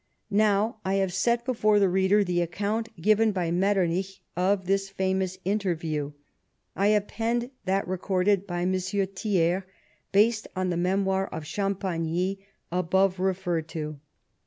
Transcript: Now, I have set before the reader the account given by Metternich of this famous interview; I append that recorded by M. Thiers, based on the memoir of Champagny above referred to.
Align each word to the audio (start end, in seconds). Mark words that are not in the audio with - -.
Now, 0.33 0.77
I 0.83 0.95
have 0.95 1.13
set 1.13 1.45
before 1.45 1.77
the 1.77 1.87
reader 1.87 2.23
the 2.23 2.41
account 2.41 2.89
given 2.99 3.31
by 3.31 3.51
Metternich 3.51 4.23
of 4.35 4.65
this 4.65 4.89
famous 4.89 5.37
interview; 5.45 6.13
I 6.75 6.87
append 6.87 7.51
that 7.65 7.87
recorded 7.87 8.47
by 8.47 8.61
M. 8.63 8.73
Thiers, 8.73 9.61
based 10.11 10.47
on 10.55 10.71
the 10.71 10.75
memoir 10.77 11.27
of 11.27 11.45
Champagny 11.45 12.39
above 12.71 13.19
referred 13.19 13.67
to. 13.67 13.99